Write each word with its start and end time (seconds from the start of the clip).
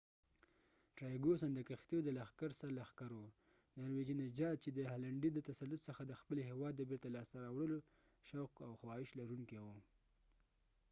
ټرایګواسن 0.95 1.49
trygvassonد 1.55 1.67
کښتیو 1.69 1.99
د 2.05 2.09
لښکر 2.17 2.51
سر 2.59 2.69
لښکر 2.77 3.09
و، 3.15 3.21
نارويژی 3.77 4.13
norvegian 4.15 4.33
نژاد 4.33 4.57
چې 4.63 4.69
د 4.73 4.79
هالنډی 4.91 5.29
danish 5.31 5.45
د 5.45 5.47
تسلط 5.49 5.81
څخه 5.87 6.01
د 6.05 6.13
خپل 6.19 6.37
هیواد 6.49 6.73
د 6.75 6.81
بیرته 6.89 7.07
لاس 7.15 7.27
ته 7.31 7.37
راوړلو 7.45 7.77
شوق 8.27 8.53
او 8.67 8.71
خواهش 8.81 9.09
لرونکې 9.19 9.59
و 9.61 9.65